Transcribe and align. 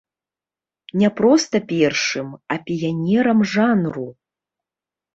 Не 1.01 1.09
проста 1.19 1.55
першым, 1.75 2.27
а 2.57 2.59
піянерам 2.67 3.39
жанру. 3.55 4.11